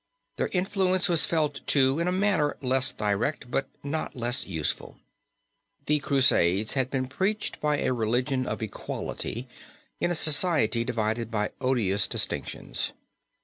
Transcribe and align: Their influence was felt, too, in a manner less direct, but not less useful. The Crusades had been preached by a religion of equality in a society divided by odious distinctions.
Their 0.37 0.47
influence 0.47 1.07
was 1.07 1.27
felt, 1.27 1.61
too, 1.67 1.99
in 1.99 2.07
a 2.07 2.11
manner 2.11 2.57
less 2.63 2.91
direct, 2.91 3.51
but 3.51 3.69
not 3.83 4.15
less 4.15 4.47
useful. 4.47 4.97
The 5.85 5.99
Crusades 5.99 6.73
had 6.73 6.89
been 6.89 7.05
preached 7.07 7.61
by 7.61 7.77
a 7.81 7.93
religion 7.93 8.47
of 8.47 8.63
equality 8.63 9.47
in 9.99 10.09
a 10.09 10.15
society 10.15 10.83
divided 10.83 11.29
by 11.29 11.51
odious 11.61 12.07
distinctions. 12.07 12.93